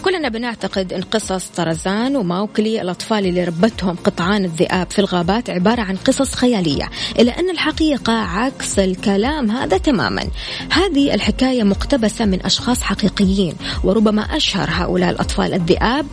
[0.04, 5.96] كلنا بنعتقد أن قصص طرزان وماوكلي الأطفال اللي ربتهم قطعان الذئاب في الغابات عبارة عن
[5.96, 10.26] قصص خيالية إلا أن الحقيقة عكس الكلام هذا تماما.
[10.70, 16.06] هذه الحكاية مقتبسة من أشخاص حقيقيين وربما أشهر هؤلاء الأطفال الذئاب.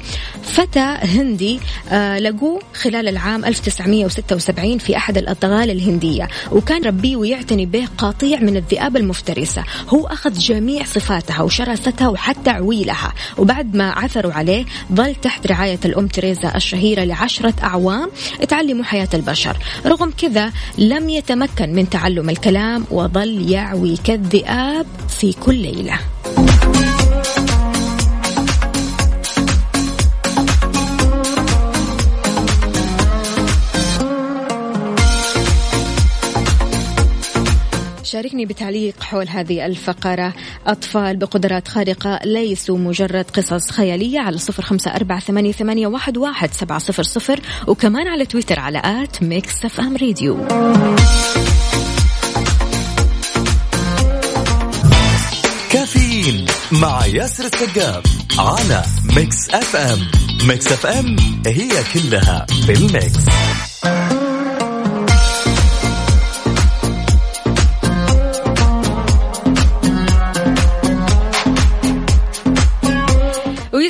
[0.44, 1.60] فتى هندي
[1.90, 8.58] آه لقوه خلال العام 1976 في أحد الأطغال الهندية وكان ربيه ويعتني به قطيع من
[8.58, 9.64] الذئاب المفترسة.
[9.90, 16.08] هو أخذ جميع صفاتها وشراستها وحتى عويلها وبعد ما عثروا عليه ظل تحت رعاية الأم
[16.08, 18.10] تريزا الشهيرة لعشرة أعوام.
[18.50, 19.58] تعلموا حياة البشر.
[19.86, 24.86] رغم كذا لم يتمكن من تعلم الكلام وظل يعوي كالذئاب
[25.20, 26.00] في كل ليلة.
[38.08, 40.34] شاركني بتعليق حول هذه الفقرة.
[40.68, 46.54] أطفال بقدرات خارقة ليسوا مجرد قصص خيالية على صفر خمسة أربعة ثمانية, ثمانية واحد, واحد
[46.54, 50.38] سبعة صفر صفر وكمان على تويتر على at Mix FM Radio
[55.72, 58.04] Caffeine مع ياسر السقاف
[58.40, 58.84] على
[59.16, 60.00] Mix FM.
[60.48, 61.16] Mix FM
[61.48, 63.26] هي كلها في ال mix.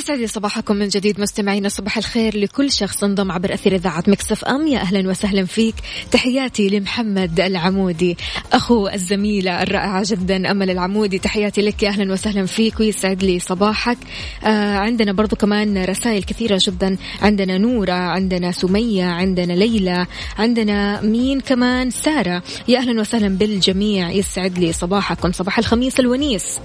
[0.08, 4.44] ويسعد لي صباحكم من جديد مستمعينا صباح الخير لكل شخص انضم عبر أثير إذاعة Mix
[4.44, 4.66] FM.
[4.66, 5.74] يا أهلا وسهلا فيك.
[6.10, 8.16] تحياتي لمحمد العمودي
[8.52, 11.18] أخو الزميله الرائعه جدا أمل العمودي.
[11.18, 13.98] تحياتي لك يا أهلا وسهلا فيك ويسعد لي صباحك.
[14.44, 16.96] آه عندنا برضو كمان رسائل كثيرة جدا.
[17.22, 20.06] عندنا نورة عندنا سمية عندنا ليلى
[20.38, 22.42] عندنا مين كمان؟ سارة.
[22.68, 24.10] يا أهلا وسهلا بالجميع.
[24.10, 25.32] يسعد لي صباحكم.
[25.32, 26.60] صباح الخميس الونيس.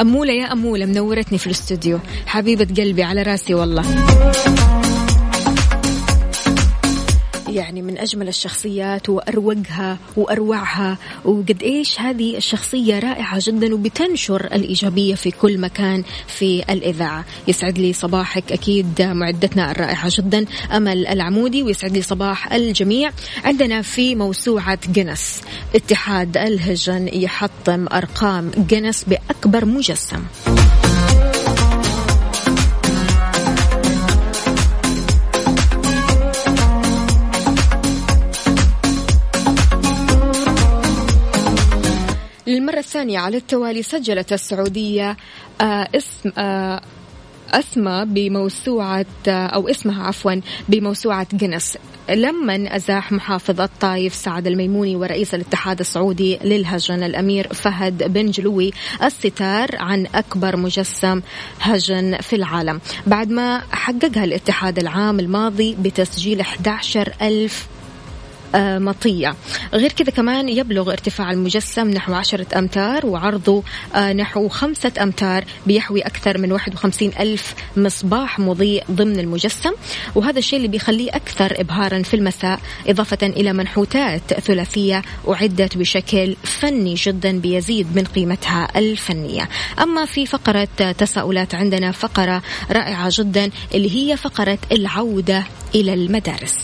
[0.00, 1.98] أمولة يا أمولة منورتني في الاستوديو.
[2.26, 3.84] حبيبة قلبي على راسي والله.
[7.50, 10.98] يعني من أجمل الشخصيات وأروقها وأروعها.
[11.24, 17.24] وقد إيش هذه الشخصية رائعة جدا وبتنشر الإيجابية في كل مكان في الإذاعة.
[17.48, 20.44] يسعد لي صباحك أكيد معدتنا الرائعة جدا.
[20.72, 23.10] أمل العمودي ويسعد لي صباح الجميع.
[23.44, 25.42] عندنا في موسوعة جنس.
[25.74, 30.22] اتحاد الهجن يحطم أرقام جنس بأكبر مجسم.
[42.78, 45.16] للمرة الثانية على التوالي سجلت السعودية
[45.60, 46.80] آه اسم آه
[47.50, 51.78] أسمى بموسوعة آه، أو اسمها عفوا بموسوعة جنس.
[52.10, 58.72] لما أزاح محافظ الطايف سعد الميموني ورئيس الاتحاد السعودي للهجن الأمير فهد بن جلوي
[59.02, 61.20] الستار عن أكبر مجسم
[61.60, 62.80] هجن في العالم.
[63.06, 67.68] بعد ما حققها الاتحاد العام الماضي بتسجيل 11 ألف
[68.54, 69.34] مطية.
[69.74, 73.62] غير كذا كمان يبلغ ارتفاع المجسم نحو عشرة أمتار وعرضه
[73.94, 79.70] آه، نحو خمسة أمتار بيحوي أكثر من 51 ألف مصباح مضيء ضمن المجسم.
[80.14, 86.94] وهذا الشيء اللي بيخليه أكثر إبهارا في المساء إضافة إلى منحوتات ثلاثية أعدت بشكل فني
[86.94, 89.48] جدا بيزيد من قيمتها الفنية.
[89.82, 90.68] أما في فقرة
[90.98, 95.44] تساؤلات عندنا فقرة رائعة جدا اللي هي فقرة العودة
[95.74, 96.56] إلى المدارس.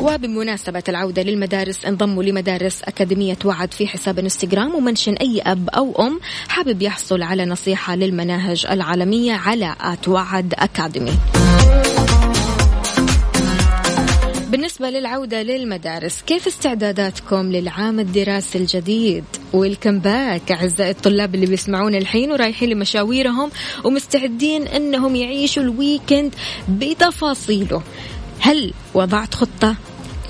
[0.00, 6.20] وبمناسبة العودة للمدارس انضموا لمدارس أكاديمية وعد في حساب إنستغرام ومنشن أي أب أو أم
[6.48, 11.12] حابب يحصل على نصيحة للمناهج العالمية على at وعد Academy.
[14.50, 22.32] بالنسبة للعودة للمدارس كيف استعداداتكم للعام الدراسي الجديد؟ Welcome back أعزائي الطلاب اللي بيسمعون الحين
[22.32, 23.50] ورايحين لمشاويرهم
[23.84, 26.34] ومستعدين أنهم يعيشوا ال weekend
[26.68, 27.82] بتفاصيله.
[28.40, 29.76] هل وضعت خطة؟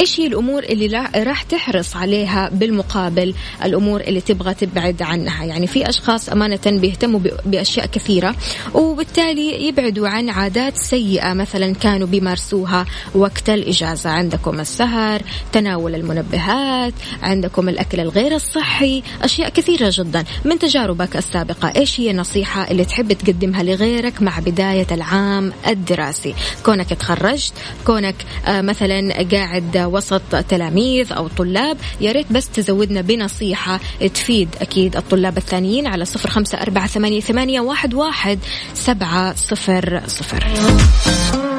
[0.00, 3.34] إيش هي الأمور اللي راح تحرص عليها بالمقابل؟
[3.64, 5.44] الأمور اللي تبغى تبعد عنها.
[5.44, 8.36] يعني في أشخاص أمانة بيهتموا بأشياء كثيرة
[8.74, 14.10] وبالتالي يبعدوا عن عادات سيئة مثلا كانوا بيمارسوها وقت الإجازة.
[14.10, 15.22] عندكم السهر
[15.52, 20.24] تناول المنبهات عندكم الأكل الغير الصحي أشياء كثيرة جدا.
[20.44, 26.34] من تجاربك السابقة إيش هي النصيحة اللي تحب تقدمها لغيرك مع بداية العام الدراسي؟
[26.64, 27.52] كونك تخرجت
[27.86, 28.14] كونك
[28.46, 33.80] آه، مثلا قاعد وسط تلاميذ أو طلاب يا ريت بس تزودنا بنصيحة
[34.14, 38.38] تفيد أكيد الطلاب الثانيين على صفر خمسة أربعة ثمانية, ثمانية واحد, واحد
[38.74, 41.49] سبعة صفر صفر.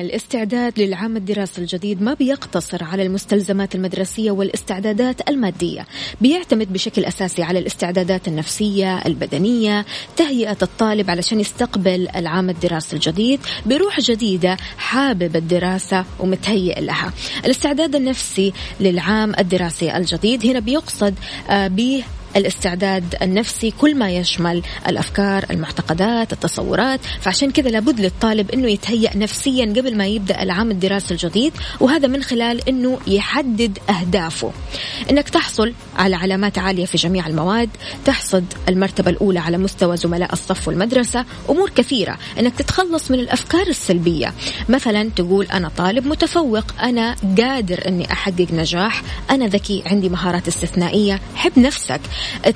[0.00, 5.86] الاستعداد للعام الدراسي الجديد ما بيقتصر على المستلزمات المدرسية والاستعدادات المادية.
[6.20, 9.86] بيعتمد بشكل أساسي على الاستعدادات النفسية البدنية
[10.16, 13.40] تهيئة الطالب علشان يستقبل العام الدراسي الجديد.
[13.66, 17.12] بروح جديدة حابب الدراسة ومتهيئ لها.
[17.44, 21.14] الاستعداد النفسي للعام الدراسي الجديد هنا بيقصد
[21.50, 22.04] آه، به
[22.36, 27.00] الاستعداد النفسي كل ما يشمل الأفكار المعتقدات التصورات.
[27.20, 32.22] فعشان كذا لابد للطالب إنه يتهيأ نفسيا قبل ما يبدأ العام الدراسي الجديد وهذا من
[32.22, 34.52] خلال إنه يحدد أهدافه.
[35.10, 37.70] إنك تحصل على علامات عالية في جميع المواد
[38.04, 42.18] تحصد المرتبة الأولى على مستوى زملاء الصف والمدرسة أمور كثيرة.
[42.38, 44.34] إنك تتخلص من الأفكار السلبية.
[44.68, 51.20] مثلا تقول أنا طالب متفوق أنا قادر إني أحقق نجاح أنا ذكي عندي مهارات استثنائية
[51.34, 52.00] حب نفسك.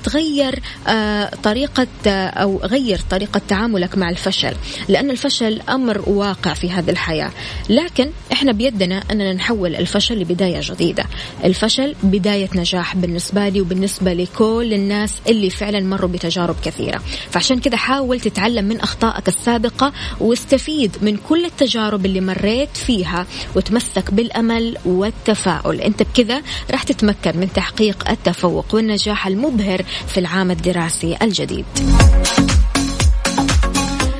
[0.03, 4.53] تغير آه، طريقة آه، أو غير طريقة تعاملك مع الفشل
[4.87, 7.31] لأن الفشل أمر واقع في هذه الحياة.
[7.69, 11.05] لكن إحنا بيدنا أننا نحول الفشل لبداية جديدة.
[11.43, 17.01] الفشل بداية نجاح بالنسبة لي وبالنسبة لكل الناس اللي فعلا مروا بتجارب كثيرة.
[17.31, 24.13] فعشان كذا حاول تتعلم من أخطائك السابقة واستفيد من كل التجارب اللي مريت فيها وتمسك
[24.13, 25.81] بالأمل والتفاؤل.
[25.81, 26.41] أنت بكذا
[26.71, 31.65] راح تتمكن من تحقيق التفوق والنجاح المبهر مبهر في العام الدراسي الجديد.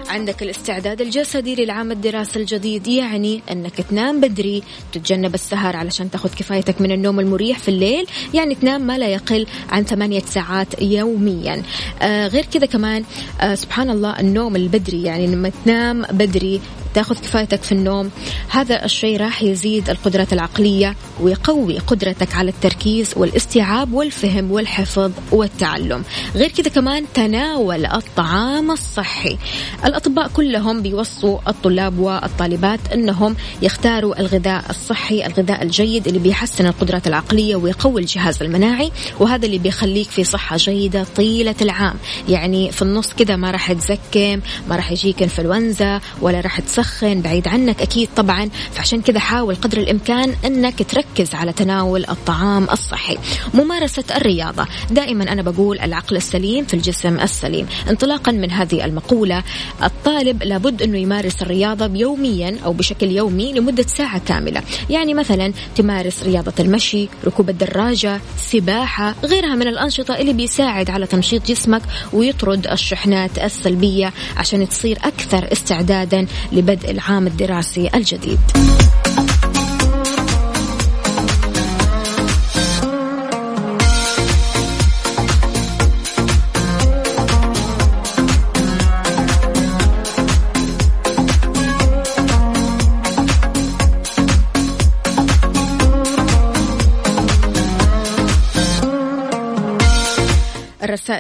[0.10, 4.64] عندك الاستعداد الجسدي للعام الدراسي الجديد يعني إنك تنام بدري
[4.94, 9.48] تتجنب السهر علشان تاخذ كفايتك من النوم المريح في الليل يعني تنام ما لا يقل
[9.70, 11.64] عن ثمانية ساعات يوميا.
[12.02, 13.04] آه غير كذا كمان
[13.42, 16.62] آه سبحان الله النوم البدري يعني لما تنام بدري
[16.96, 18.12] تاخذ كفايتك في النوم.
[18.50, 26.04] هذا الشيء راح يزيد القدرات العقلية ويقوي قدرتك على التركيز والاستيعاب والفهم والحفظ والتعلم.
[26.36, 29.38] غير كذا كمان تناول الطعام الصحي.
[29.86, 37.56] الأطباء كلهم بيوصوا الطلاب والطالبات أنهم يختاروا الغذاء الصحي الغذاء الجيد اللي بيحسن القدرات العقلية
[37.56, 41.96] ويقوي الجهاز المناعي وهذا اللي بيخليك في صحة جيدة طيلة العام.
[42.30, 44.40] يعني في النص كذا ما راح تزكم
[44.70, 48.50] ما راح يجيك إنفلونزا ولا راح تسخن تدخن بعيد عنك أكيد طبعا.
[48.72, 53.18] فعشان كذا حاول قدر الإمكان أنك تركز على تناول الطعام الصحي.
[53.54, 54.68] ممارسة الرياضة.
[54.92, 57.68] دائما أنا بقول العقل السليم في الجسم السليم.
[57.90, 59.44] انطلاقا من هذه المقولة
[59.84, 64.62] الطالب لابد أنه يمارس الرياضة يوميا أو بشكل يومي لمدة ساعة كاملة.
[64.90, 71.48] يعني مثلا تمارس رياضة المشي ركوب الدراجة سباحة غيرها من الأنشطة اللي بيساعد على تنشيط
[71.48, 71.82] جسمك
[72.14, 78.40] ويطرد الشحنات السلبية عشان تصير أكثر استعدادا لبدء بدء العام الدراسي الجديد.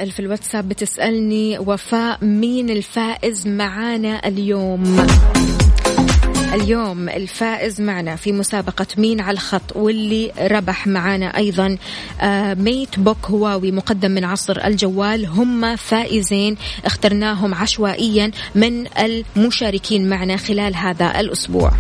[0.05, 5.07] الرسائل في الواتساب بتسألني وفاء مين الفائز معانا اليوم؟
[6.53, 11.77] اليوم الفائز معنا في مسابقة مين على الخط واللي ربح معنا أيضا
[12.21, 15.25] آه، ميت بوك هواوي مقدم من عصر الجوال.
[15.25, 21.71] هم فائزين اخترناهم عشوائيا من المشاركين معنا خلال هذا الأسبوع.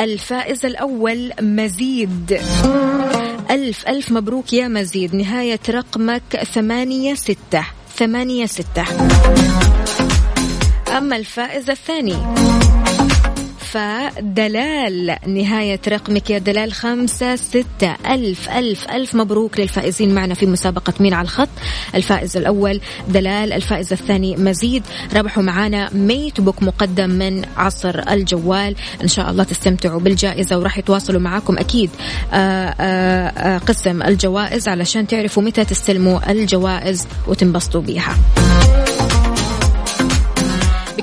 [0.00, 2.40] الفائز الأول مزيد.
[3.50, 5.14] ألف ألف مبروك يا مزيد.
[5.14, 7.66] نهاية رقمك ثمانية ستة.
[7.96, 8.84] ثمانية ستة.
[10.98, 12.16] أما الفائز الثاني.
[13.72, 19.14] فدلال نهاية رقمك يا دلال خمسة ستة ألف ألف ألف.
[19.14, 21.48] مبروك للفائزين معنا في مسابقة مين على الخط.
[21.94, 24.82] الفائز الأول دلال الفائز الثاني مزيد.
[25.16, 28.76] ربحوا معنا MateBook مقدم من عصر الجوال.
[29.02, 31.90] إن شاء الله تستمتعوا بالجائزة وراح يتواصلوا معاكم أكيد.
[32.32, 38.14] آآ آه، آآ آه، قسم الجوائز علشان تعرفوا متى تستلموا الجوائز وتنبسطوا بيها.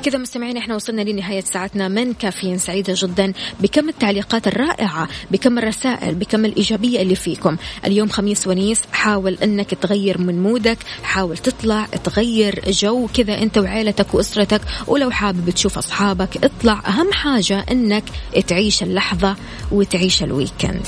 [0.06, 1.88] بكذا مستمعين إحنا وصلنا لنهاية ساعتنا.
[1.88, 7.56] من كافيين سعيدة جدا بكم التعليقات الرائعة بكم الرسائل بكم الإيجابية اللي فيكم.
[7.84, 13.58] اليوم خميس ونيس حاول أنك تغير من mood ك حاول تطلع تغير جو كذا أنت
[13.58, 14.60] وعيلتك وأسرتك.
[14.86, 16.82] ولو حابب تشوف أصحابك اطلع.
[16.86, 18.04] أهم حاجة أنك
[18.46, 19.36] تعيش اللحظة
[19.72, 20.86] وتعيش الويكند.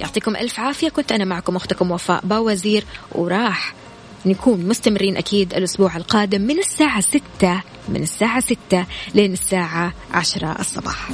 [0.00, 0.88] يعطيكم ألف عافية.
[0.88, 3.74] كنت أنا معكم أختكم وفاء باوزير وراح
[4.26, 11.10] نكون مستمرين أكيد الأسبوع القادم من الساعة ستة من الساعة ستة لين الساعة 10 الصباح.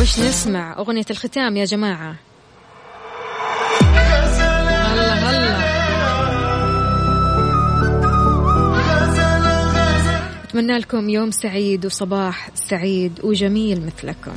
[0.00, 2.16] وش نسمع؟ أغنية الختام يا جماعة.
[10.44, 14.36] أتمنى لكم يوم سعيد وصباح سعيد وجميل مثلكم.